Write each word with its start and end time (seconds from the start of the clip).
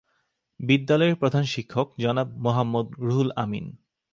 বিদ্যালয়ের 0.59 1.15
প্রধান 1.15 1.43
শিক্ষক 1.45 1.87
জনাব 1.97 2.27
মোহাম্মদ 2.37 2.87
রুহুল 2.99 3.29
আমিন। 3.35 3.65